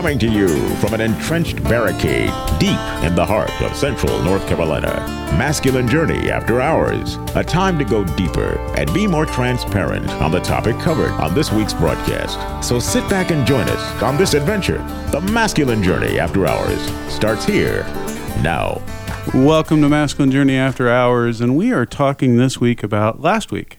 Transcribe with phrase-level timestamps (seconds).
[0.00, 4.88] Coming to you from an entrenched barricade deep in the heart of central North Carolina.
[5.36, 7.16] Masculine Journey After Hours.
[7.34, 11.52] A time to go deeper and be more transparent on the topic covered on this
[11.52, 12.66] week's broadcast.
[12.66, 14.78] So sit back and join us on this adventure.
[15.10, 16.80] The Masculine Journey After Hours
[17.12, 17.82] starts here
[18.40, 18.82] now.
[19.34, 23.76] Welcome to Masculine Journey After Hours, and we are talking this week about last week.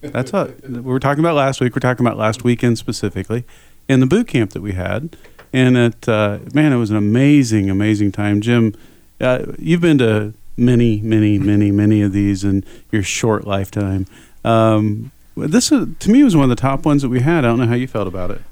[0.00, 1.74] That's what we were talking about last week.
[1.74, 3.44] We're talking about last weekend specifically,
[3.90, 5.16] in the boot camp that we had,
[5.52, 8.40] and it uh, man, it was an amazing, amazing time.
[8.40, 8.72] Jim,
[9.20, 14.06] uh, you've been to many, many, many, many of these in your short lifetime.
[14.44, 17.38] Um, this is, to me was one of the top ones that we had.
[17.38, 18.42] I don't know how you felt about it.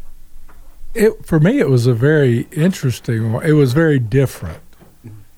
[0.94, 3.46] It for me, it was a very interesting one.
[3.46, 4.62] It was very different,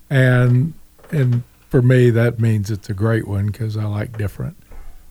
[0.09, 0.73] and
[1.11, 4.57] and for me, that means it's a great one because I like different.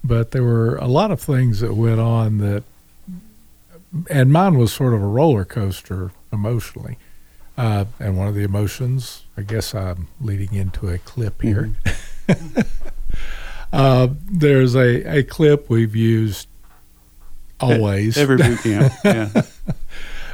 [0.03, 2.63] But there were a lot of things that went on that,
[4.09, 6.97] and mine was sort of a roller coaster emotionally.
[7.57, 11.71] Uh, and one of the emotions, I guess I'm leading into a clip here.
[13.73, 16.47] uh, there's a, a clip we've used
[17.59, 19.41] always Every boot camp, yeah.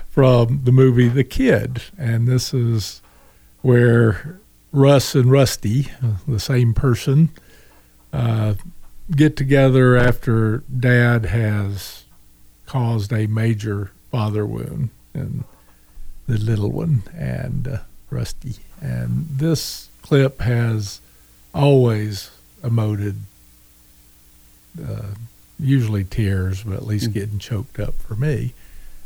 [0.07, 1.81] from the movie The Kid.
[1.97, 3.01] And this is
[3.61, 4.39] where
[4.71, 5.87] Russ and Rusty,
[6.27, 7.29] the same person,
[8.13, 8.53] uh,
[9.11, 12.04] get together after dad has
[12.75, 15.45] caused a major father wound in
[16.27, 17.77] the little one and uh,
[18.09, 18.57] Rusty.
[18.81, 20.99] And this clip has
[21.53, 22.31] always
[22.61, 23.15] emoted,
[24.85, 25.13] uh,
[25.57, 28.53] usually tears, but at least getting choked up for me.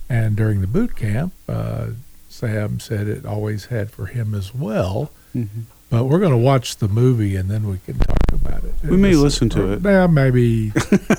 [0.09, 1.89] And during the boot camp, uh,
[2.27, 5.11] Sam said it always had for him as well.
[5.35, 5.65] Mhm.
[5.91, 8.73] But we're going to watch the movie and then we can talk about it.
[8.83, 9.81] We may listen to it.
[9.83, 10.71] Yeah, maybe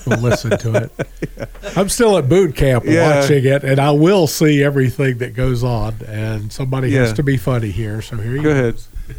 [0.06, 1.48] we'll listen to it.
[1.76, 3.21] I'm still at boot camp Yeah.
[3.21, 5.97] watching it, and I will see everything that goes on.
[6.06, 7.00] And somebody Yeah.
[7.00, 8.76] has to be funny here, so here you Go ahead.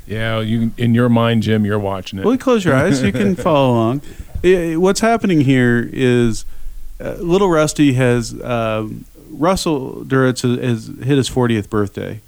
[0.08, 2.26] Yeah, you in your mind, Jim, you're watching it.
[2.26, 3.02] Well, you close your eyes.
[3.04, 4.02] You can follow along.
[4.44, 6.46] I- what's happening here is
[7.00, 12.22] uh, little Rusty has um, Russell Duritz has, has hit his 40th birthday,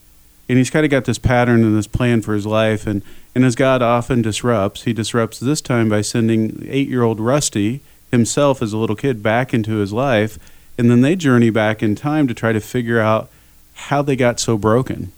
[0.54, 2.86] and he's kind of got this pattern and this plan for his life.
[2.86, 3.02] And
[3.34, 7.82] and as God often disrupts, he disrupts this time by sending eight-year-old Rusty
[8.12, 10.38] himself as a little kid back into his life,
[10.78, 13.32] and then they journey back in time to try to figure out
[13.74, 15.12] how they got so broken.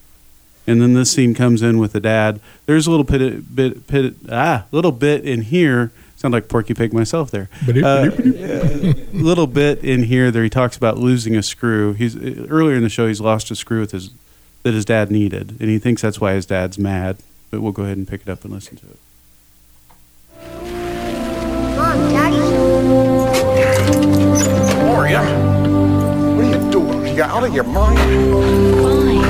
[0.66, 2.40] And then this scene comes in with the dad.
[2.66, 5.92] There's a little bit, bit, bit ah, little bit in here.
[6.16, 7.50] Sound like Porky Pig myself there.
[7.68, 8.10] Uh,
[9.12, 11.92] little bit in here there he talks about losing a screw.
[11.92, 14.12] He's earlier in the show he's lost a screw with his
[14.66, 17.18] that his dad needed, and he thinks that's why his dad's mad.
[17.52, 18.98] But we'll go ahead and pick it up and listen to it.
[21.78, 22.38] Mom, Daddy.
[24.82, 25.22] Gloria,
[26.34, 27.06] what are you doing?
[27.06, 28.00] You got out of your mind?
[29.14, 29.25] You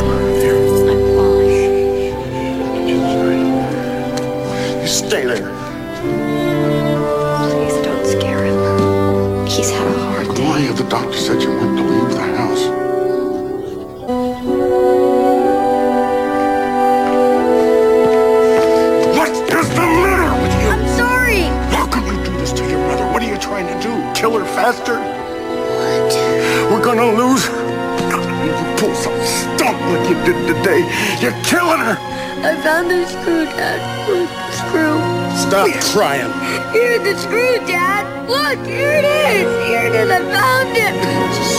[35.72, 36.32] Stop crying.
[36.72, 38.30] Here's the screw, Dad.
[38.30, 39.66] Look, here it is.
[39.66, 40.12] Here it is.
[40.12, 40.94] I found it.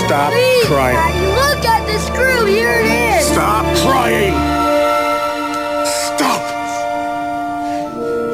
[0.06, 0.97] Stop Please, crying.
[0.97, 2.47] Daddy, look at the screw.
[2.47, 3.27] Here it is.
[3.27, 4.34] Stop crying!
[5.84, 6.43] Stop!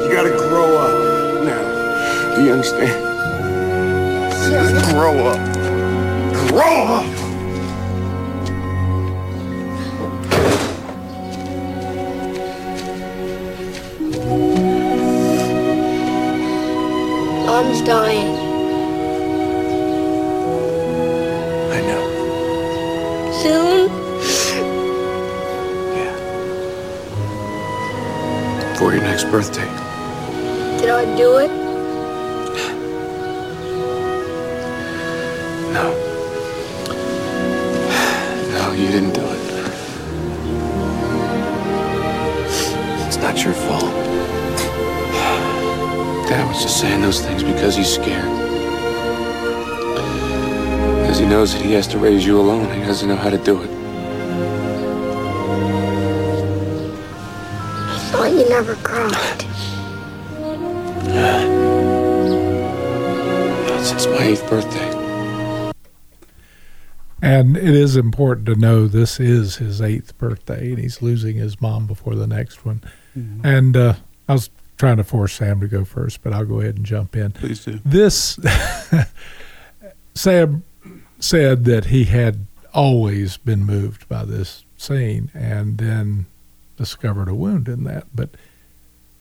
[0.03, 0.93] You gotta grow up.
[1.43, 3.01] Now, do you understand?
[4.91, 5.39] Grow up.
[6.49, 7.12] Grow up!
[29.31, 29.69] Birthday.
[30.79, 31.49] Did I do it?
[35.73, 35.91] No.
[38.51, 39.39] No, you didn't do it.
[43.07, 43.93] It's not your fault.
[46.29, 48.29] Dad was just saying those things because he's scared.
[51.01, 52.71] Because he knows that he has to raise you alone.
[52.73, 53.82] He doesn't know how to do it.
[58.23, 59.11] I thought you never cried.
[63.67, 65.73] Not since my eighth birthday.
[67.21, 71.59] And it is important to know this is his eighth birthday, and he's losing his
[71.59, 72.81] mom before the next one.
[73.43, 73.95] And uh,
[74.29, 77.17] I was trying to force Sam to go first, but I'll go ahead and jump
[77.17, 77.33] in.
[77.33, 77.81] Please do.
[77.83, 78.39] This
[80.15, 80.63] Sam
[81.19, 86.27] said that he had always been moved by this scene, and then
[86.83, 88.07] discovered a wound in that.
[88.13, 88.31] But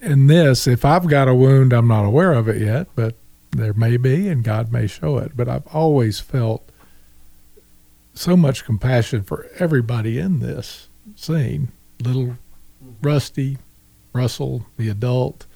[0.01, 3.15] in this, if I've got a wound, I'm not aware of it yet, but
[3.53, 5.37] there may be, and God may show it.
[5.37, 6.69] But I've always felt
[8.15, 11.71] so much compassion for everybody in this scene
[12.01, 12.37] little
[13.01, 13.59] Rusty,
[14.13, 15.47] Russell, the adult,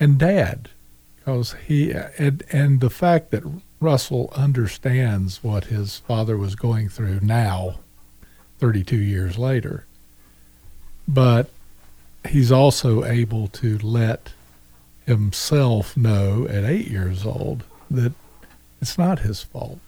[0.00, 0.70] and Dad.
[1.14, 3.44] Because he, and, and the fact that
[3.80, 7.76] Russell understands what his father was going through now,
[8.58, 9.85] 32 years later.
[11.08, 11.50] But
[12.28, 14.32] he's also able to let
[15.06, 18.12] himself know at eight years old that
[18.80, 19.78] it's not his fault.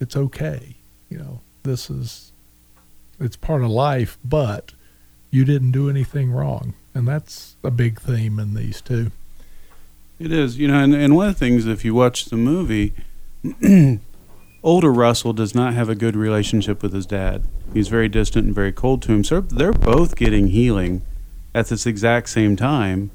[0.00, 0.76] It's okay.
[1.10, 2.32] You know, this is,
[3.18, 4.72] it's part of life, but
[5.30, 6.74] you didn't do anything wrong.
[6.94, 9.10] And that's a big theme in these two.
[10.18, 12.94] It is, you know, and, and one of the things, if you watch the movie,
[14.66, 17.44] older Russell does not have a good relationship with his dad.
[17.72, 19.22] He's very distant and very cold to him.
[19.22, 21.02] So they're both getting healing
[21.54, 23.12] at this exact same time.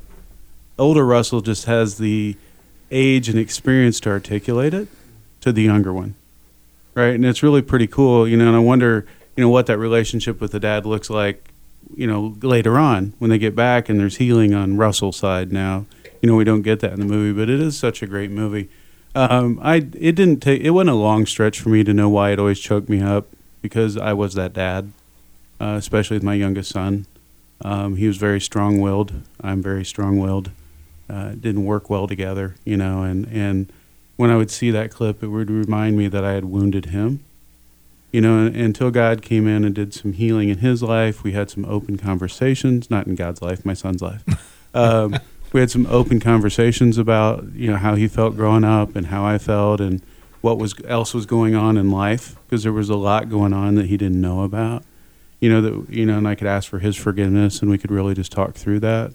[0.79, 2.37] Older Russell just has the
[2.89, 4.87] age and experience to articulate it
[5.41, 6.15] to the younger one,
[6.95, 7.13] right?
[7.13, 8.47] And it's really pretty cool, you know.
[8.47, 9.05] And I wonder,
[9.35, 11.49] you know, what that relationship with the dad looks like,
[11.93, 15.85] you know, later on when they get back and there's healing on Russell's side now
[16.21, 18.29] you know we don't get that in the movie but it is such a great
[18.29, 18.69] movie
[19.15, 22.31] um, i it didn't take it wasn't a long stretch for me to know why
[22.31, 23.27] it always choked me up
[23.61, 24.91] because i was that dad
[25.61, 27.05] uh, especially with my youngest son.
[27.63, 29.13] Um, he was very strong-willed.
[29.41, 30.49] I'm very strong-willed.
[31.07, 33.69] Uh, it didn't work well together you know and and
[34.15, 37.21] when i would see that clip it would remind me that i had wounded him
[38.13, 41.21] you know until god came in and did some healing in his life.
[41.21, 44.23] We had some open conversations not in god's life my son's life.
[44.73, 45.19] Um,
[45.53, 49.25] we had some open conversations about you know how he felt growing up and how
[49.25, 50.01] I felt and
[50.41, 53.75] what was else was going on in life because there was a lot going on
[53.75, 54.83] that he didn't know about.
[55.39, 57.91] You know that you know, and I could ask for his forgiveness, and we could
[57.91, 59.13] really just talk through that.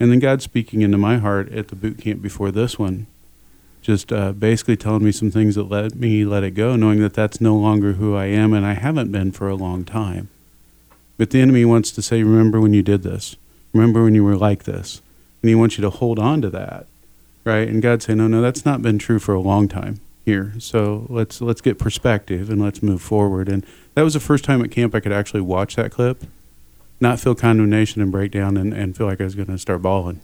[0.00, 3.06] And then God speaking into my heart at the boot camp before this one,
[3.82, 7.14] just uh, basically telling me some things that let me let it go, knowing that
[7.14, 10.28] that's no longer who I am, and I haven't been for a long time.
[11.16, 13.36] But the enemy wants to say, "Remember when you did this?
[13.72, 15.00] Remember when you were like this?"
[15.42, 16.86] And he wants you to hold on to that
[17.44, 17.68] right?
[17.68, 20.52] And god say no no that's not been true for a long time here.
[20.58, 23.48] So let's let's get perspective and let's move forward.
[23.48, 23.64] And
[23.94, 26.24] that was the first time at camp i could actually watch that clip
[27.00, 30.20] not feel condemnation and breakdown and, and feel like i was going to start bawling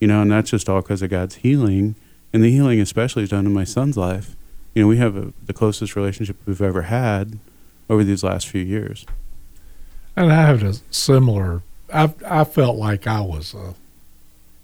[0.00, 0.22] you know?
[0.22, 1.94] And that's just all because of god's healing.
[2.32, 4.36] And the healing especially is done in my son's life.
[4.74, 7.38] You know we have a, the closest relationship we've ever had
[7.88, 9.06] over these last few years.
[10.14, 11.62] And I have a similar,
[11.92, 13.74] I, I felt like I was a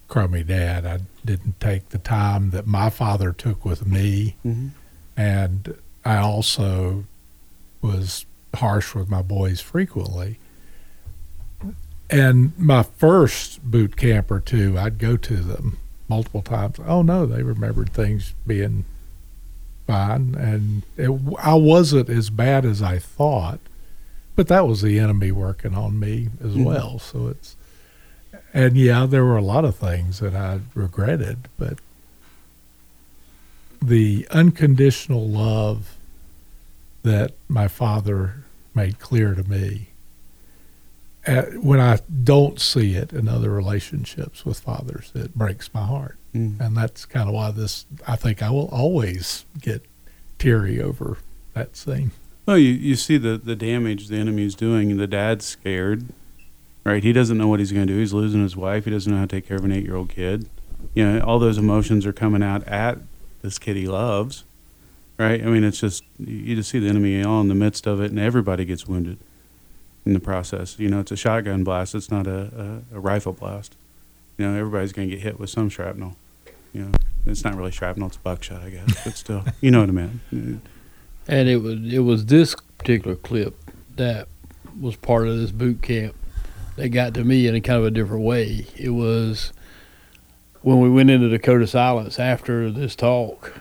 [0.08, 0.84] crummy dad.
[0.86, 4.36] I didn't take the time that my father took with me.
[4.44, 4.70] Mhm.
[5.16, 7.04] And I also
[7.80, 10.38] was harsh with my boys frequently.
[12.10, 16.76] And my first boot camp or two, I'd go to them multiple times.
[16.86, 18.84] Oh no, they remembered things being
[19.86, 21.10] fine, and it,
[21.42, 23.58] I wasn't as bad as I thought.
[24.36, 26.64] But that was the enemy working on me as Mhm.
[26.64, 26.98] well.
[26.98, 27.56] So it's,
[28.54, 31.80] and yeah, there were a lot of things that I regretted, but
[33.82, 35.96] the unconditional love
[37.02, 38.44] that my father
[38.74, 39.88] made clear to me
[41.26, 46.16] uh, when I don't see it in other relationships with fathers, it breaks my heart.
[46.34, 46.60] Mm.
[46.60, 49.84] And that's kind of why this, I think I will always get
[50.38, 51.18] teary over
[51.54, 52.12] that scene.
[52.46, 56.06] Well, you, you see the, the damage the enemy's doing, and the dad's scared,
[56.84, 57.02] right?
[57.02, 57.98] He doesn't know what he's going to do.
[57.98, 58.84] He's losing his wife.
[58.84, 60.48] He doesn't know how to take care of an eight year old kid.
[60.94, 62.98] You know, all those emotions are coming out at
[63.42, 64.44] this kid he loves,
[65.18, 65.42] right?
[65.42, 68.10] I mean, it's just, you just see the enemy all in the midst of it,
[68.10, 69.18] and everybody gets wounded
[70.06, 70.78] in the process.
[70.78, 73.74] You know, it's a shotgun blast, it's not a, a, a rifle blast.
[74.38, 76.16] You know, everybody's going to get hit with some shrapnel.
[76.72, 76.92] You know,
[77.26, 80.60] it's not really shrapnel, it's buckshot, I guess, but still, you know what I mean.
[81.26, 83.56] And it was it was this particular clip
[83.96, 84.28] that
[84.78, 86.14] was part of this boot camp
[86.76, 88.66] that got to me in a kind of a different way.
[88.76, 89.52] It was
[90.62, 93.52] when we went into Dakota silence after this talk,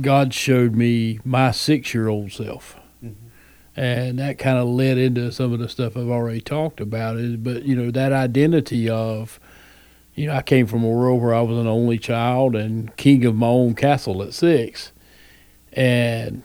[0.00, 2.76] God showed me my six year old self.
[3.02, 3.28] Mm-hmm.
[3.76, 7.16] And that kind of led into some of the stuff I've already talked about.
[7.16, 9.38] Is but you know that identity of,
[10.14, 13.24] you know, I came from a world where I was an only child and king
[13.24, 14.92] of my own castle at six,
[15.72, 16.42] and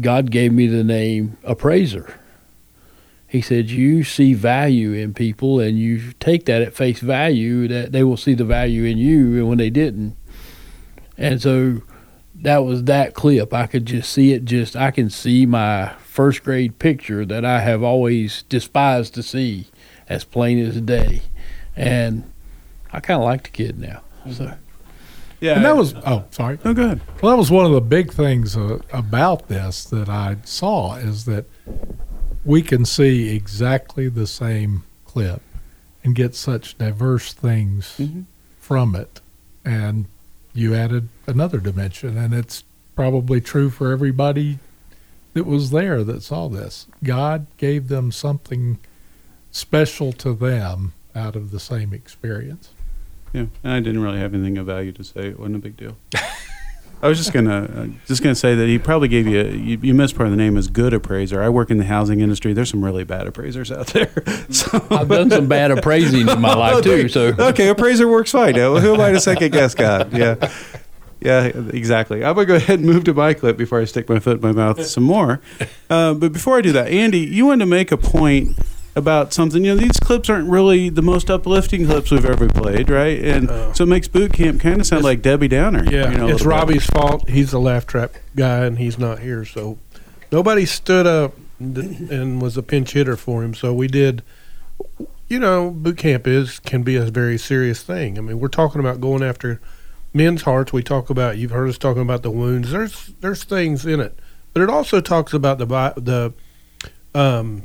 [0.00, 2.20] God gave me the name appraiser.
[3.28, 7.92] He said, You see value in people and you take that at face value, that
[7.92, 10.16] they will see the value in you, and when they didn't.
[11.18, 11.82] And so
[12.34, 13.52] that was that clip.
[13.52, 17.60] I could just see it, just, I can see my first grade picture that I
[17.60, 19.66] have always despised to see
[20.08, 21.22] as plain as day.
[21.76, 22.32] And
[22.92, 24.02] I kind of like the kid now.
[24.32, 24.54] So.
[25.40, 26.58] Yeah, and that was oh sorry.
[26.64, 27.00] No, go ahead.
[27.22, 31.26] Well, that was one of the big things uh, about this that I saw is
[31.26, 31.44] that
[32.48, 35.42] we can see exactly the same clip
[36.02, 38.22] and get such diverse things Mm-hmm.
[38.58, 39.20] from it,
[39.66, 40.06] and
[40.54, 42.64] you added another dimension, and it's
[42.96, 44.58] probably true for everybody
[45.34, 46.86] that was there that saw this.
[47.04, 48.78] God gave them something
[49.50, 52.70] special to them out of the same experience.
[53.34, 55.28] Yeah, and I didn't really have anything of value to say.
[55.28, 55.96] It wasn't a big deal.
[57.00, 59.94] I was just gonna uh, just gonna say that he probably gave you, you you
[59.94, 61.40] missed part of the name as good appraiser.
[61.40, 62.52] I work in the housing industry.
[62.52, 64.10] There's some really bad appraisers out there.
[64.50, 67.08] So I've done some bad appraising in my life too.
[67.08, 68.54] So okay, appraiser works fine.
[68.54, 70.12] Who am I to second guess God?
[70.16, 70.50] Yeah,
[71.20, 72.24] yeah, exactly.
[72.24, 74.42] I'm gonna go ahead and move to my clip before I stick my foot in
[74.42, 75.40] my mouth some more.
[75.90, 78.56] Uh, but before I do that, Andy, you wanted to make a point
[78.98, 79.64] about something.
[79.64, 83.18] You know, these clips aren't really the most uplifting clips we've ever played, right?
[83.18, 85.84] And so it makes boot camp kind of sound like Debbie Downer.
[85.84, 86.46] Yeah, you know, it's little bit.
[86.46, 87.28] Robbie's fault.
[87.28, 89.44] He's the laugh trap guy, and he's not here.
[89.44, 89.78] So
[90.30, 93.54] nobody stood up and and was a pinch hitter for him.
[93.54, 94.22] So we did.
[95.28, 98.18] You know, boot camp is can be a very serious thing.
[98.18, 99.60] I mean, we're talking about going after
[100.14, 100.72] men's hearts.
[100.72, 102.70] We talk about you've heard us talking about the wounds.
[102.70, 104.18] There's there's things in it,
[104.52, 106.32] but it also talks about the the
[107.14, 107.64] um,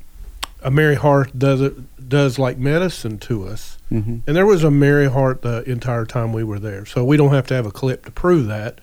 [0.63, 1.73] a merry heart does it
[2.09, 3.77] does like medicine to us.
[3.91, 4.21] Mhm.
[4.27, 6.85] And there was a merry heart the entire time we were there.
[6.85, 8.79] So we don't have to have a clip to prove that.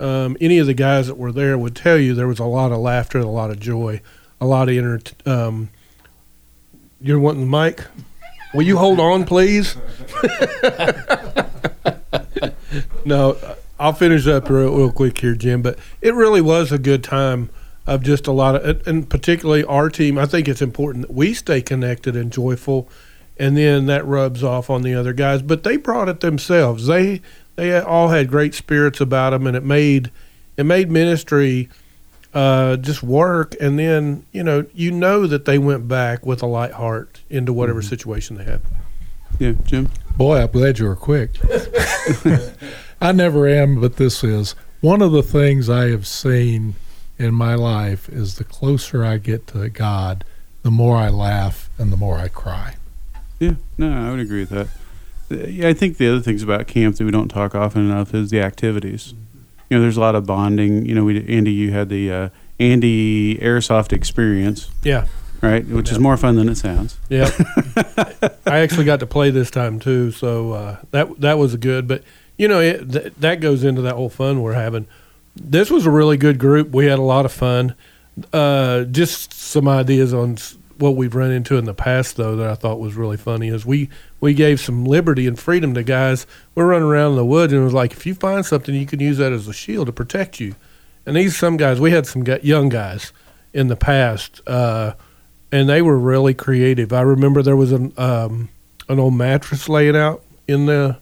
[0.00, 2.72] Um, any of the guys that were there would tell you there was a lot
[2.72, 4.00] of laughter, a lot of joy,
[4.40, 5.00] a lot of inner.
[5.26, 5.68] Um,
[7.00, 7.84] you're wanting the mic?
[8.54, 9.76] Will you hold on, please?
[13.04, 13.36] no,
[13.78, 15.62] I'll finish up real, real quick here, Jim.
[15.62, 17.50] But it really was a good time
[17.86, 20.18] of just a lot of, and particularly our team.
[20.18, 22.88] I think it's important that we stay connected and joyful,
[23.38, 25.42] and then that rubs off on the other guys.
[25.42, 26.86] But they brought it themselves.
[26.86, 27.20] They
[27.56, 30.10] they all had great spirits about them, and it made
[30.56, 31.68] it made ministry
[32.34, 33.56] uh, just work.
[33.60, 37.52] And then you know you know that they went back with a light heart into
[37.52, 38.60] whatever situation they had.
[39.38, 39.90] Yeah, Jim.
[40.16, 41.30] Boy, I'm glad you were quick.
[43.00, 46.74] I never am, but this is one of the things I have seen
[47.18, 50.24] in my life is the closer I get to God,
[50.62, 52.76] the more I laugh and the more I cry.
[53.38, 54.68] Yeah, no, I would agree with that.
[55.50, 58.30] Yeah, I think the other things about camp that we don't talk often enough is
[58.30, 59.14] the activities.
[59.68, 60.84] You know, there's a lot of bonding.
[60.84, 62.28] You know, we Andy, you had the uh,
[62.60, 64.70] Andy Airsoft experience.
[64.82, 65.06] Yeah.
[65.40, 67.00] Right, which is more fun than it sounds.
[67.08, 67.28] Yeah,
[68.46, 71.88] I actually got to play this time too, so uh, that that was good.
[71.88, 72.04] But
[72.38, 74.86] you know, it, th- that goes into that whole fun we're having.
[75.34, 76.70] This was a really good group.
[76.70, 77.74] We had a lot of fun.
[78.32, 80.36] Uh, just some ideas on
[80.78, 83.64] what we've run into in the past, though, that I thought was really funny is
[83.64, 83.88] we
[84.20, 86.26] we gave some liberty and freedom to guys.
[86.54, 88.86] We're running around in the woods, and it was like if you find something, you
[88.86, 90.54] can use that as a shield to protect you.
[91.06, 93.12] And these some guys, we had some young guys
[93.52, 94.40] in the past.
[94.46, 94.94] Uh,
[95.52, 96.92] and they were really creative.
[96.92, 98.48] I remember there was an um,
[98.88, 100.98] an old mattress laying out in the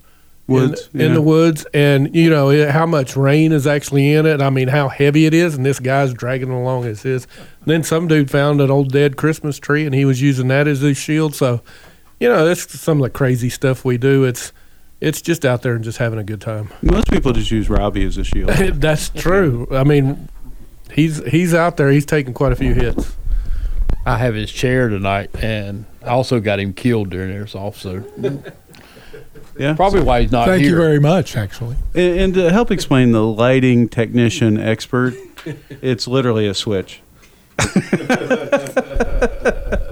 [0.51, 4.41] Woods, in, in the woods, and you know how much rain is actually in it.
[4.43, 7.27] I mean, how heavy it is, and this guy's dragging along as his.
[7.67, 10.81] then some dude found an old dead Christmas tree, and he was using that as
[10.81, 11.35] his shield.
[11.35, 11.63] So,
[12.19, 14.25] you know, that's some of the crazy stuff we do.
[14.25, 14.53] It's
[15.01, 16.71] it's just out there and just having a good time.
[16.83, 18.51] Most people just use Robbie as a shield.
[18.75, 19.67] that's true.
[19.71, 20.29] I mean,
[20.93, 21.91] he's he's out there.
[21.91, 23.17] He's taking quite a few hits.
[24.07, 27.77] I have his chair tonight, and I also got him killed during airsoft.
[27.77, 28.01] So
[29.61, 30.71] Yeah, probably why he's not Thank here.
[30.71, 31.77] you very much, actually.
[31.95, 35.15] And, and to help explain the lighting technician expert,
[35.83, 37.03] it's literally a switch.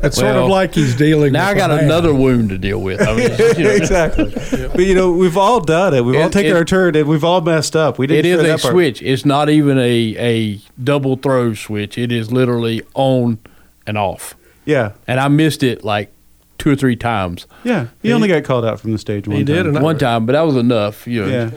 [0.00, 1.84] It's sort of like he's dealing now I with got man.
[1.84, 3.00] another wound to deal with.
[3.02, 4.30] I mean, you know, exactly.
[4.32, 6.04] But you know, we've all done it.
[6.04, 7.98] We've all It- taken it- our turn, and we've all messed up.
[7.98, 8.24] We didn't.
[8.24, 8.72] It is share a that part.
[8.72, 9.02] switch.
[9.02, 11.98] It's not even a, a double throw switch.
[11.98, 13.38] It is literally on
[13.86, 14.36] and off.
[14.64, 14.92] Yeah.
[15.08, 16.12] And I missed it like
[16.68, 17.46] two two or three times.
[17.64, 19.68] Yeah, he only got called out from the stage one He did, time.
[19.68, 21.06] and I- One time, but that was enough.
[21.06, 21.28] You know.
[21.28, 21.50] yeah,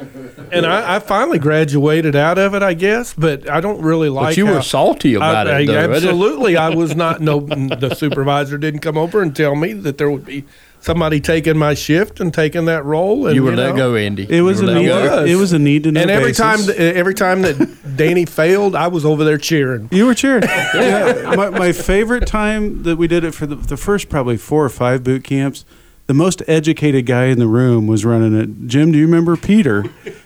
[0.51, 3.13] and I, I finally graduated out of it, I guess.
[3.13, 4.23] But I don't really like.
[4.23, 4.27] It.
[4.31, 5.69] But you how- were salty about I, it.
[5.69, 5.93] I- though.
[5.93, 7.21] absolutely, I was not.
[7.21, 10.45] No, the supervisor didn't come over and tell me that there would be
[10.81, 13.27] somebody taking my shift and taking that role.
[13.27, 14.27] And You were let know, go, Andy.
[14.29, 14.87] it was a need.
[14.87, 15.21] go.
[15.21, 15.29] was.
[15.31, 16.01] It was a need to know.
[16.01, 16.37] And every basis.
[16.43, 19.87] time, th- every time that Danny failed, I was over there cheering.
[19.91, 20.43] You were cheering.
[20.75, 21.33] yeah.
[21.37, 24.69] My, my favorite time that we did it for the, the first probably four or
[24.69, 25.65] five boot camps,
[26.07, 28.67] the most educated guy in the room was running it.
[28.67, 29.83] Jim, do you remember Peter,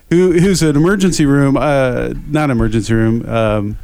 [0.09, 3.77] who who's an emergency room, uh, not emergency room, um,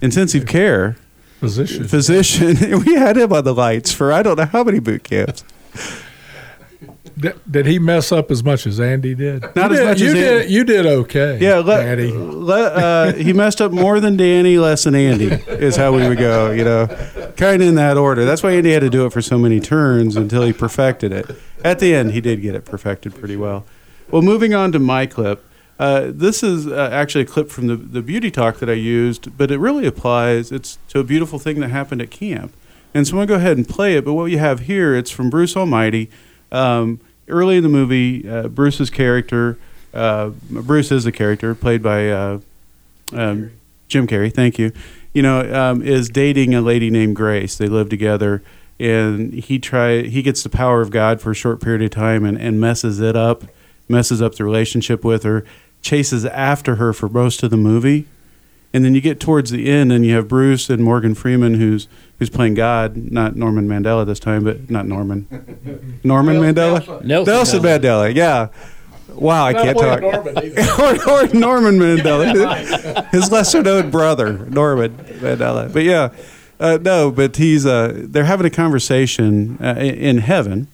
[0.00, 0.96] intensive care
[1.40, 1.88] Physician.
[1.88, 2.56] physician?
[2.86, 5.44] we had him on the lights for I don't know how many boot camps.
[7.16, 9.42] Did, did he mess up as much as Andy did?
[9.54, 10.42] Not you as did, much you as did.
[10.42, 10.52] Andy.
[10.52, 11.38] You did okay.
[11.40, 16.08] Yeah, let, uh, he messed up more than Danny, less than Andy, is how we
[16.08, 16.86] would go, you know,
[17.36, 18.24] kind of in that order.
[18.24, 21.30] That's why Andy had to do it for so many turns until he perfected it.
[21.64, 23.64] At the end, he did get it perfected pretty well.
[24.10, 25.44] Well, moving on to my clip.
[25.78, 29.36] Uh, this is uh, actually a clip from the, the beauty talk that I used,
[29.36, 30.52] but it really applies.
[30.52, 32.54] It's to a beautiful thing that happened at camp.
[32.92, 34.94] And so I'm going to go ahead and play it, but what you have here,
[34.94, 36.10] it's from Bruce Almighty.
[36.52, 39.58] Um, early in the movie, uh, Bruce's character,
[39.92, 42.40] uh, Bruce is the character played by uh,
[43.12, 43.52] um,
[43.88, 44.32] Jim Carrey.
[44.32, 44.72] Thank you.
[45.12, 47.56] You know, um, is dating a lady named Grace.
[47.56, 48.42] They live together,
[48.80, 52.24] and he try he gets the power of God for a short period of time
[52.24, 53.44] and, and messes it up,
[53.88, 55.44] messes up the relationship with her,
[55.82, 58.06] chases after her for most of the movie.
[58.74, 61.86] And then you get towards the end, and you have Bruce and Morgan Freeman, who's
[62.18, 68.12] who's playing God, not Norman Mandela this time, but not Norman, Norman Mandela, Nelson Mandela.
[68.12, 68.48] Yeah.
[69.14, 70.02] Wow, I can't talk.
[70.02, 75.72] or, or Norman Mandela, his lesser known brother, Norman Mandela.
[75.72, 76.12] But yeah,
[76.58, 80.66] uh, no, but he's uh, they're having a conversation uh, in in heaven,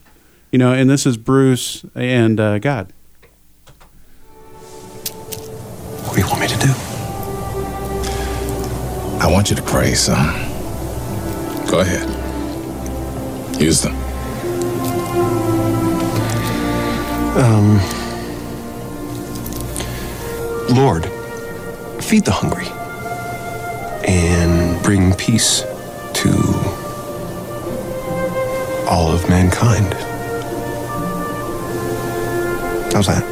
[0.50, 2.94] you know, and this is Bruce and uh, God.
[6.06, 6.89] What do you want me to do?
[9.20, 10.34] I want you to pray, son.
[11.70, 12.08] Go ahead.
[13.60, 13.94] Use them.
[17.36, 17.76] Um,
[20.74, 21.04] Lord,
[22.02, 22.66] feed the hungry
[24.08, 25.64] and bring peace
[26.14, 26.30] to
[28.88, 29.92] all of mankind.
[32.92, 33.22] How's that?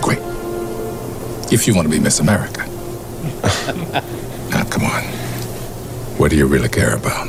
[0.00, 0.18] Great.
[1.52, 2.66] If you want to be Miss America.
[4.50, 5.15] now, come on.
[6.26, 7.28] What do you really care about?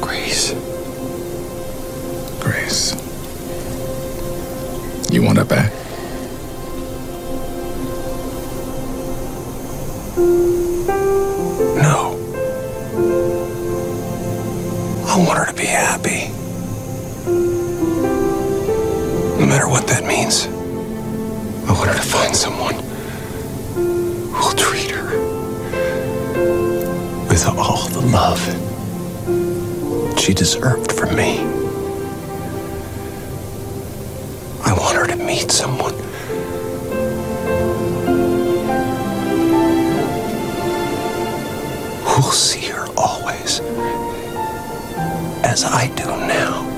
[0.00, 0.54] Grace.
[2.40, 2.96] Grace.
[5.12, 5.72] You want her back?
[11.76, 12.18] No.
[15.06, 16.32] I want her to be happy.
[19.38, 20.48] No matter what that means.
[21.68, 22.89] I want her to find someone
[24.50, 25.18] who'll treat her
[27.28, 28.40] with all the love
[30.18, 31.38] she deserved from me.
[34.64, 35.94] I want her to meet someone
[42.04, 43.60] who'll see her always
[45.44, 46.70] as I do now.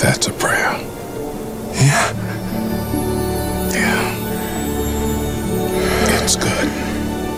[0.00, 0.72] That's a prayer.
[1.74, 2.12] Yeah.
[3.72, 4.16] Yeah.
[6.22, 6.68] It's good.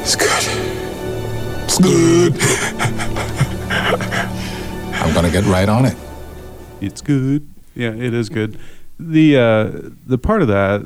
[0.02, 0.44] It's good.
[1.64, 2.32] It's good.
[4.94, 5.96] I'm going to get right on it.
[6.80, 7.48] It's good.
[7.74, 8.58] Yeah, it is good.
[8.98, 10.82] The uh, the part of that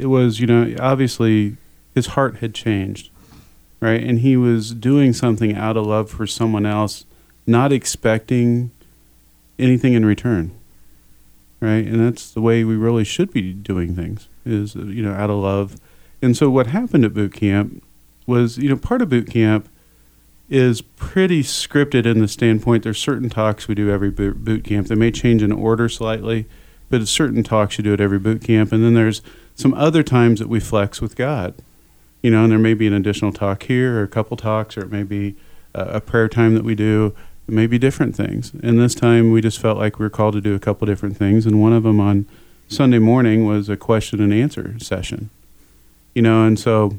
[0.00, 1.56] it was you know obviously
[1.94, 3.10] his heart had changed,
[3.80, 7.04] right, and he was doing something out of love for someone else,
[7.46, 8.70] not expecting
[9.58, 10.52] anything in return,
[11.60, 15.12] right, and that's the way we really should be doing things is uh, you know
[15.12, 15.76] out of love,
[16.22, 17.82] and so what happened at boot camp
[18.26, 19.68] was you know part of boot camp
[20.48, 24.88] is pretty scripted in the standpoint there's certain talks we do every boot, camp.
[24.88, 26.46] They may change in order slightly
[26.88, 28.72] but certain talks you do at every boot camp.
[28.72, 29.22] And then there's
[29.54, 31.54] some other times that we flex with god
[32.22, 34.82] you know and there may be an additional talk here or a couple talks or
[34.82, 35.36] it may be
[35.74, 37.14] a, a prayer time that we do
[37.50, 40.34] it may be different things and this time we just felt like we were called
[40.34, 42.26] to do a couple different things and one of them on
[42.68, 45.30] sunday morning was a question and answer session
[46.14, 46.96] you know and so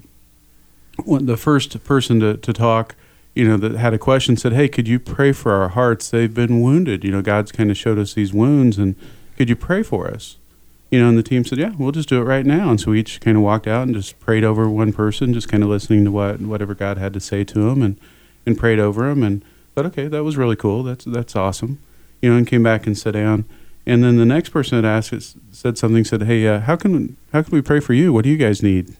[1.05, 2.95] the first person to, to talk
[3.33, 6.09] you know, that had a question said, Hey, could you pray for our hearts?
[6.09, 7.03] They've been wounded.
[7.03, 8.95] You know, God's kind of showed us these wounds, and
[9.37, 10.37] could you pray for us?
[10.89, 12.91] You know, and the team said, "Yeah, we'll just do it right now." And so
[12.91, 15.69] we each kind of walked out and just prayed over one person, just kind of
[15.69, 17.97] listening to what whatever God had to say to him, and
[18.45, 20.83] and prayed over him, and thought, "Okay, that was really cool.
[20.83, 21.79] That's that's awesome."
[22.21, 23.45] You know, and came back and sat down.
[23.85, 26.03] And then the next person that asked it said something.
[26.03, 28.13] Said, "Hey, uh, how can how can we pray for you?
[28.13, 28.95] What do you guys need?"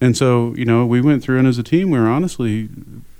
[0.00, 2.68] And so, you know, we went through, and as a team, we were honestly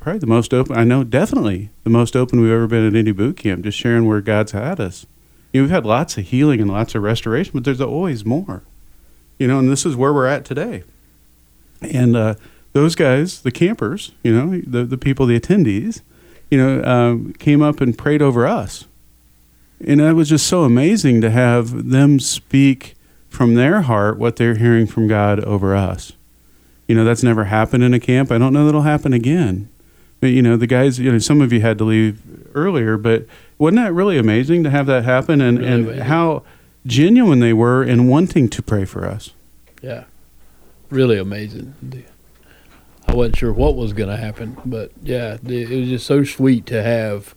[0.01, 0.77] probably the most open.
[0.77, 3.65] I know, definitely the most open we've ever been at any boot camp.
[3.65, 5.07] Just sharing where God's had us.
[5.53, 8.65] You know, we've had lots of healing and lots of restoration, but there's always more.
[9.39, 10.85] You know, and this is where we're at today.
[11.81, 12.35] And uh,
[12.75, 16.03] those guys, the campers, you know, the the people, the attendees,
[16.55, 18.85] you know, um, came up and prayed over us.
[19.85, 22.95] And it was just so amazing to have them speak
[23.29, 26.13] from their heart what they're hearing from God over us.
[26.87, 28.31] You know, that's never happened in a camp.
[28.31, 29.69] I don't know that'll happen again.
[30.21, 32.23] But, you know, the guys, you know, some of you had to leave
[32.55, 33.27] earlier, but
[33.59, 36.05] wasn't that really amazing to have that happen and, Really and amazing.
[36.05, 36.45] how
[36.87, 39.31] genuine they were in wanting to pray for us?
[39.83, 40.05] Yeah,
[40.89, 41.75] really amazing.
[41.83, 42.05] The-
[43.15, 46.67] I wasn't sure what was going to happen, but yeah, it was just so sweet
[46.67, 47.37] to have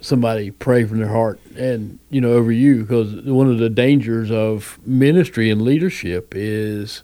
[0.00, 4.30] somebody pray from their heart and you know over you because one of the dangers
[4.30, 7.02] of ministry and leadership is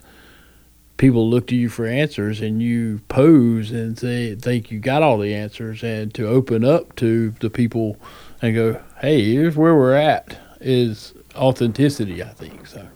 [0.96, 5.18] people look to you for answers and you pose and say, think you got all
[5.18, 7.96] the answers and to open up to the people
[8.42, 12.88] and go hey here's where we're at is authenticity i think so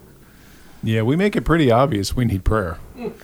[0.83, 2.79] Yeah, we make it pretty obvious we need prayer.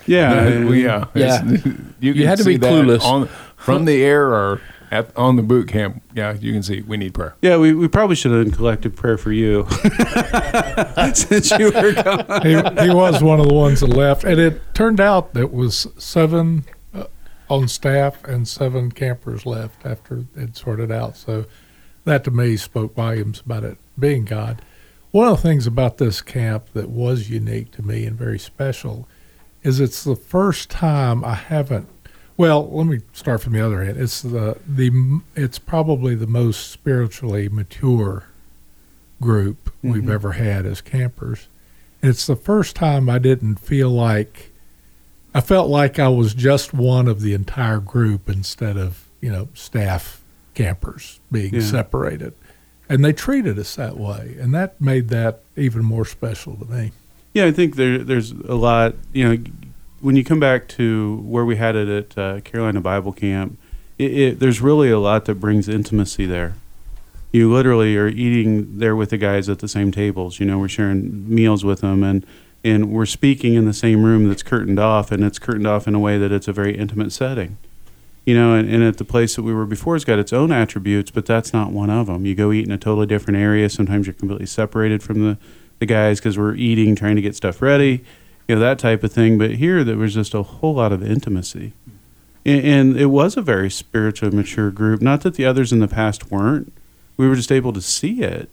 [0.06, 1.04] Yeah, we Yeah.
[1.14, 1.66] it's-
[2.00, 3.02] You, You had to see be clueless.
[3.02, 6.02] on, from the air or at on the boot camp.
[6.14, 7.34] Yeah, you can see we need prayer.
[7.42, 9.66] Yeah, we, we probably should have collected prayer for you
[11.14, 12.42] since you were gone.
[12.42, 12.52] he,
[12.84, 16.64] he was one of the ones that left, and it turned out that was seven
[16.94, 17.04] uh,
[17.50, 21.16] on staff and seven campers left after it sorted out.
[21.16, 21.44] So
[22.04, 24.62] that to me spoke volumes about it being God.
[25.10, 29.08] One of the things about this camp that was unique to me and very special
[29.62, 31.88] is it's the first time I haven't.
[32.36, 33.96] Well, let me start from the other end.
[33.98, 38.24] It's the the it's probably the most spiritually mature
[39.20, 40.10] group we've Mhm.
[40.12, 41.48] ever had as campers.
[42.00, 44.52] And it's the first time I didn't feel like
[45.34, 49.48] I felt like I was just one of the entire group instead of, you know,
[49.54, 50.22] staff
[50.54, 51.60] campers being Yeah.
[51.60, 52.34] separated.
[52.88, 54.36] And they treated us that way.
[54.40, 56.92] And that made that even more special to me.
[57.34, 58.94] Yeah, I think there there's a lot.
[59.12, 59.44] You know,
[60.00, 63.58] when you come back to where we had it at uh, Carolina Bible Camp,
[63.98, 66.54] it, it, there's really a lot that brings intimacy there.
[67.30, 70.40] You literally are eating there with the guys at the same tables.
[70.40, 72.24] You know, we're sharing meals with them, and
[72.64, 75.94] and we're speaking in the same room that's curtained off, and it's curtained off in
[75.94, 77.58] a way that it's a very intimate setting.
[78.28, 80.52] You know, and, and at the place that we were before has got its own
[80.52, 82.26] attributes, but that's not one of them.
[82.26, 83.70] You go eat in a totally different area.
[83.70, 85.38] Sometimes you're completely separated from the,
[85.78, 88.04] the guys because we're eating, trying to get stuff ready,
[88.46, 89.38] you know, that type of thing.
[89.38, 91.72] But here, there was just a whole lot of intimacy.
[92.44, 95.00] And, and it was a very spiritually mature group.
[95.00, 96.70] Not that the others in the past weren't.
[97.16, 98.50] We were just able to see it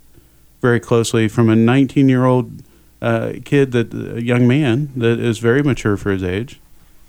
[0.62, 2.64] very closely from a 19 year old
[3.02, 6.62] uh, kid, that a young man that is very mature for his age,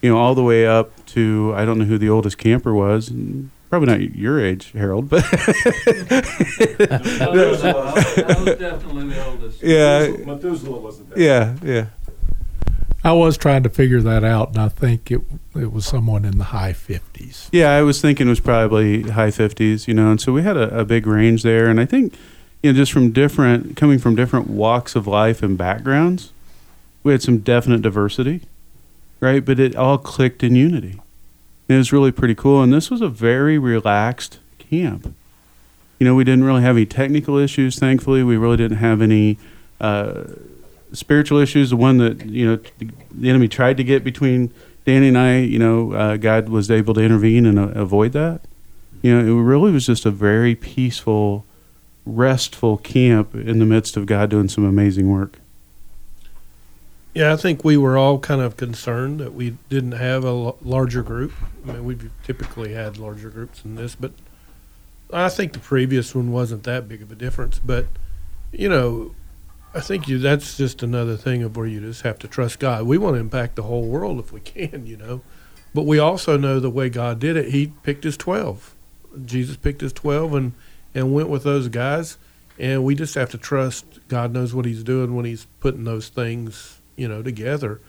[0.07, 3.12] you know, all the way up to I don't know who the oldest camper was.
[3.69, 5.40] Probably not your age, Harold, but uh,
[8.55, 9.61] definitely the oldest.
[9.62, 11.19] yeah, Methuselah wasn't there.
[11.21, 11.87] yeah, yeah.
[13.03, 15.21] I was trying to figure that out, and I think it
[15.57, 17.49] it was someone in the high 50s.
[17.51, 20.57] Yeah, I was thinking it was probably high fifties, you know, and so we had
[20.57, 22.14] a, a big range there, and I think,
[22.62, 26.33] you know, just from different, coming from different walks of life and backgrounds,
[27.03, 28.42] we had some definite diversity,
[29.21, 29.45] right?
[29.45, 31.01] But it all clicked in unity.
[31.69, 35.15] It was really pretty cool, and this was a very relaxed camp.
[35.99, 38.23] You know, we didn't really have any technical issues, thankfully.
[38.23, 39.39] We really didn't have any
[39.81, 40.25] uh,
[40.93, 41.71] spiritual issues.
[41.71, 44.53] The one that you know the, enemy tried to get between
[44.85, 48.43] Danny and I, you know, uh, God was able to intervene and uh, avoid that.
[49.03, 51.45] You know, it really was just a very peaceful,
[52.05, 55.39] restful camp in the midst of God doing some amazing work.
[57.17, 61.03] Yeah, I think we were all kind of concerned that we didn't have a larger
[61.03, 61.33] group.
[61.65, 64.13] I mean, we've typically had larger groups than this, but
[65.11, 67.59] I think the previous one wasn't that big of a difference.
[67.59, 67.87] But
[68.53, 69.15] you know,
[69.73, 72.83] I think you that's just another thing of where you just have to trust God.
[72.83, 75.23] We want to impact the whole world if we can, you know,
[75.73, 77.49] but we also know the way God did it.
[77.51, 78.75] He picked his twelve.
[79.25, 80.53] Jesus picked his twelve and
[80.95, 82.19] and went with those guys,
[82.59, 86.11] and we just have to trust God knows what He's doing when He's putting those
[86.11, 87.81] things you know together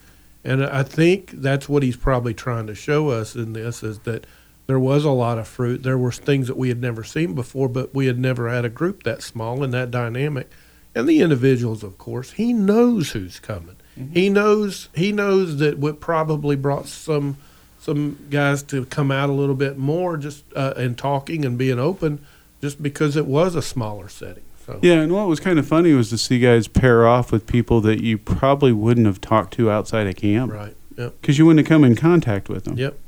[0.44, 4.26] and i think that's what he's probably trying to show us in this is that
[4.68, 7.68] there was a lot of fruit there were things that we had never seen before
[7.68, 10.50] but we had never had a group that small and that dynamic
[10.98, 12.32] and the individuals, of course.
[12.32, 13.76] He knows who's coming.
[13.98, 14.14] Mm-hmm.
[14.14, 17.38] He knows he knows that what probably brought some
[17.80, 21.78] some guys to come out a little bit more just uh, and talking and being
[21.78, 22.26] open,
[22.62, 24.44] just because it was a smaller setting.
[24.68, 27.48] So Yeah, and what was kind of funny was to see guys pair off with
[27.48, 30.52] people that you probably wouldn't have talked to outside of camp.
[30.52, 30.76] Right.
[30.98, 31.22] Yep.
[31.22, 32.78] Because you wouldn't have come in contact with them.
[32.78, 33.00] Yep.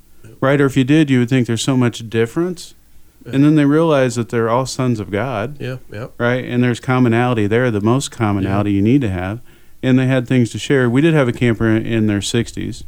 [0.42, 2.74] Right, or if you did, you would think there's so much difference.
[3.26, 5.60] And then they realize that they're all sons of God.
[5.60, 6.08] Yeah, yeah.
[6.18, 9.42] Right, and there's commonality there, the most commonality you need to have.
[9.84, 10.90] And they had things to share.
[10.90, 12.84] We did have a camper in, in their 60s.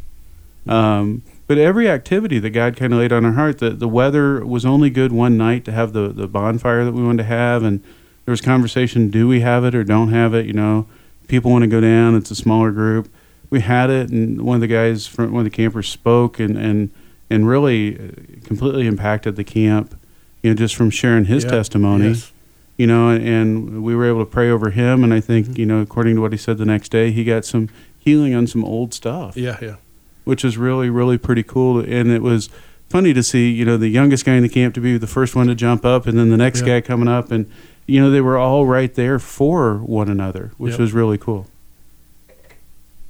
[0.67, 4.43] Um, but every activity that God kind of laid on our heart, the, the weather
[4.45, 7.63] was only good one night to have the, the bonfire that we wanted to have.
[7.63, 7.83] And
[8.25, 10.45] there was conversation do we have it or don't have it?
[10.45, 10.87] You know,
[11.27, 13.09] people want to go down, it's a smaller group.
[13.49, 16.57] We had it, and one of the guys from one of the campers spoke and,
[16.57, 16.89] and,
[17.29, 18.11] and really uh,
[18.45, 19.93] completely impacted the camp,
[20.41, 22.31] you know, just from sharing his Yeah, testimony yes.
[22.77, 25.03] you know, and, and we were able to pray over him.
[25.03, 25.59] And I think, Mm-hmm.
[25.59, 27.67] you know, according to what he said the next day, he got some
[27.99, 29.75] healing on some old stuff, Yeah, yeah.
[30.23, 31.79] which is really, really pretty cool.
[31.79, 32.49] And it was
[32.89, 35.35] funny to see, you know, the youngest guy in the camp to be the first
[35.35, 36.79] one to jump up, and then the next Yeah.
[36.79, 37.49] guy coming up, and
[37.87, 40.79] you know, they were all right there for one another, which Yep.
[40.79, 41.47] was really cool.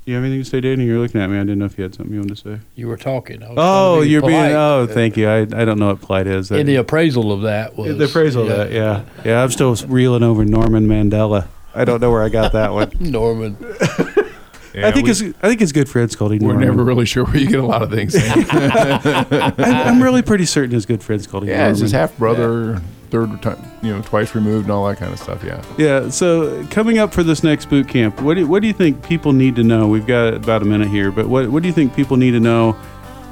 [0.05, 0.85] You have anything to say, Danny?
[0.85, 1.37] You're looking at me.
[1.37, 2.59] I didn't know if you had something you wanted to say.
[2.75, 3.43] You were talking.
[3.43, 4.33] I was Oh, be you're being.
[4.33, 5.29] Oh, thank you.
[5.29, 6.49] I, I don't know what polite is.
[6.51, 9.43] And the appraisal of that was the appraisal of that, yeah, yeah.
[9.43, 11.47] I'm still reeling over Norman Mandela.
[11.75, 12.91] I don't know where I got that one.
[12.99, 13.55] Norman.
[14.73, 16.39] Yeah, I think we- it's I think it's good friends called him.
[16.39, 16.67] We're Norman.
[16.69, 18.15] never really sure where you get a lot of things.
[18.19, 21.49] I, I'm really pretty certain his good friends called him.
[21.49, 25.11] yeah, it's his half brother, third time, you know, twice removed, and all that kind
[25.13, 25.43] of stuff.
[25.43, 25.61] Yeah.
[25.77, 26.09] Yeah.
[26.09, 29.03] So coming up for this next boot camp, what do you, what do you think
[29.03, 29.87] people need to know?
[29.87, 32.39] We've got about a minute here, but what what do you think people need to
[32.39, 32.75] know,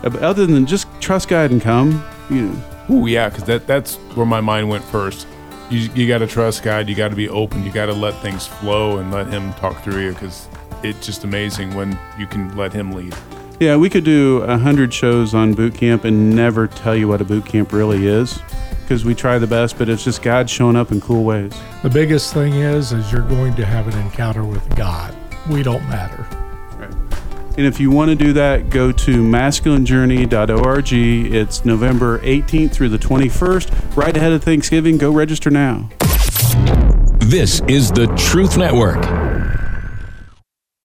[0.04, 2.04] other than just trust God and come?
[2.30, 5.28] You know, Ooh, yeah, because that that's where my mind went first.
[5.70, 6.90] You you got to trust God.
[6.90, 7.64] You got to be open.
[7.64, 10.14] You got to let things flow and let Him talk through you.
[10.14, 10.48] Because
[10.84, 13.14] it's just amazing when you can let Him lead.
[13.60, 17.22] yeah, we could do a hundred shows on boot camp and never tell you what
[17.22, 18.40] a boot camp really is,
[18.90, 21.54] because we try the best, but it's just God showing up in cool ways.
[21.84, 25.16] The biggest thing is, is you're going to have an encounter with God.
[25.48, 26.26] We don't matter.
[27.56, 30.92] And if you want to do that, go to masculinejourney.org.
[30.92, 34.98] It's November 18th through the 21st, right ahead of Thanksgiving.
[34.98, 35.88] Go register now.
[37.20, 39.29] This is the Truth Network.